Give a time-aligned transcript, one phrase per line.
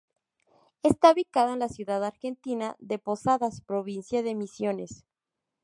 [0.81, 5.05] Está ubicado en la ciudad argentina de Posadas, Provincia de Misiones.